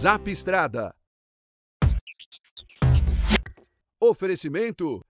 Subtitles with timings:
[0.00, 0.94] Zap Estrada.
[4.00, 5.04] Oferecimento.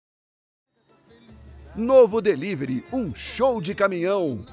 [1.77, 4.45] Novo Delivery, um show de caminhão.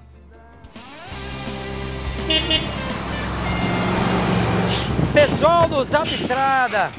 [5.11, 6.91] Pessoal do Zap Estrada,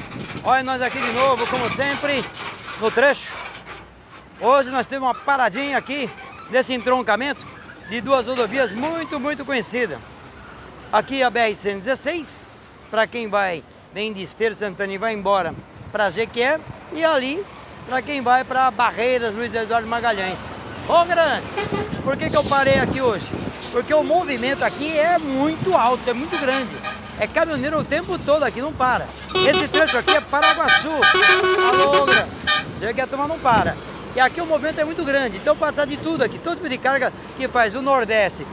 [0.43, 2.15] olha nós aqui de novo, como sempre,
[2.81, 3.33] no trecho.
[4.41, 6.09] Hoje nós temos uma paradinha aqui,
[6.51, 7.47] nesse entroncamento,
[7.89, 9.97] de duas rodovias muito, muito conhecidas.
[10.91, 12.48] Aqui a BR-116,
[12.89, 15.53] para quem vai, vem de Espelho Santana e vai embora
[15.91, 16.59] para Jequié,
[16.91, 17.43] e ali
[17.87, 20.51] para quem vai para Barreiras, Luiz Eduardo Magalhães.
[20.87, 21.45] Ô grande,
[22.03, 23.27] por que, que eu parei aqui hoje?
[23.71, 26.75] Porque o movimento aqui é muito alto, é muito grande.
[27.19, 29.07] É caminhoneiro o tempo todo aqui, não para.
[29.35, 30.89] Esse trecho aqui é Paraguaçu.
[31.67, 32.31] Alô, grande.
[32.79, 33.75] Jequié turma não para.
[34.15, 36.77] E aqui o movimento é muito grande, então passa de tudo aqui, todo tipo de
[36.77, 38.45] carga que faz o Nordeste,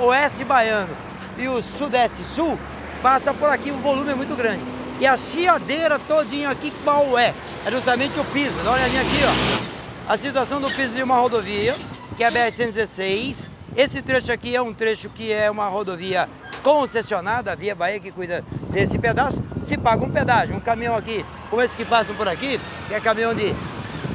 [0.00, 0.96] o Oeste Baiano
[1.36, 2.56] e o Sudeste Sul,
[3.02, 4.62] passa por aqui, o volume é muito grande.
[5.00, 7.34] E a chiadeira todinha aqui, qual é?
[7.64, 10.12] É justamente o piso, dá uma olhadinha aqui, ó.
[10.12, 11.74] A situação do piso de uma rodovia,
[12.16, 13.48] que é a BR-116.
[13.76, 16.28] Esse trecho aqui é um trecho que é uma rodovia
[16.62, 20.54] concessionada, a Via Bahia que cuida desse pedaço, se paga um pedágio.
[20.54, 23.54] Um caminhão aqui, como esse que passam por aqui, que é caminhão de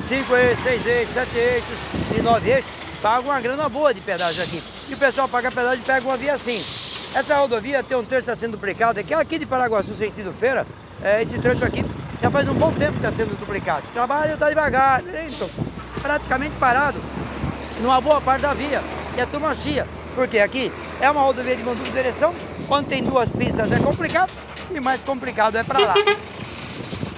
[0.08, 1.78] 5 eixos, 6 eixos, 7 eixos
[2.16, 4.62] e 9 eixos, paga uma grana boa de pedágio aqui.
[4.88, 6.85] E o pessoal paga pedágio e pega uma via assim.
[7.16, 10.34] Essa rodovia tem um trecho que está sendo duplicado, que é aqui de Paraguaçu, sentido
[10.34, 10.68] feira,
[11.02, 11.86] é, esse trecho aqui
[12.22, 13.88] já faz um bom tempo que está sendo duplicado.
[13.88, 15.50] O trabalho está devagar, lento,
[16.02, 17.00] praticamente parado,
[17.82, 18.82] numa boa parte da via,
[19.16, 19.88] e a turma chia.
[20.14, 22.36] Porque aqui é uma rodovia de mão dupla direção,
[22.68, 24.34] quando tem duas pistas é complicado,
[24.70, 25.94] e mais complicado é para lá.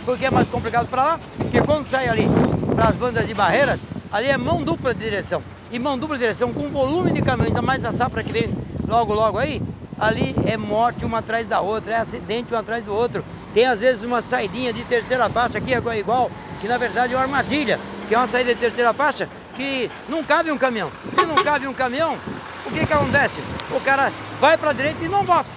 [0.06, 1.20] Por que é mais complicado para lá?
[1.39, 2.27] Porque quando sai ali
[2.76, 3.80] para as bandas de barreiras,
[4.11, 5.42] ali é mão dupla de direção.
[5.72, 8.55] E mão dupla de direção com volume de caminhões, a mais a safra que vem
[8.88, 9.61] logo logo aí,
[10.00, 13.24] ali é morte uma atrás da outra, é acidente um atrás do outro.
[13.54, 17.16] Tem às vezes uma saidinha de terceira faixa aqui, é igual, que na verdade é
[17.16, 20.92] uma armadilha, que é uma saída de terceira faixa que não cabe um caminhão.
[21.12, 22.18] Se não cabe um caminhão,
[22.66, 23.42] o que que acontece?
[23.72, 25.50] O cara vai para a direita e não volta.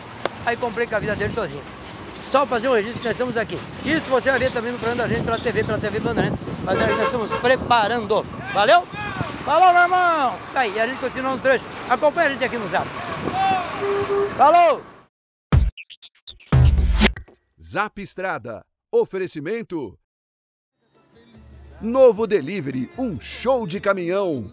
[0.47, 1.62] Aí complica a vida dele todinho.
[2.31, 3.59] Só fazer um registro que nós estamos aqui.
[3.84, 6.41] Isso você vai ver também no programa da gente pela TV, pela TV Bandeirantes.
[6.65, 8.25] Mas nós estamos preparando.
[8.55, 8.87] Valeu?
[9.45, 10.34] Falou, meu irmão!
[10.53, 11.65] Tá aí, a gente continua no trecho.
[11.89, 12.87] Acompanha a gente aqui no Zap.
[14.36, 14.82] Falou!
[17.60, 18.64] Zap Estrada.
[18.92, 19.98] Oferecimento.
[21.80, 24.50] Novo Delivery, um show de caminhão.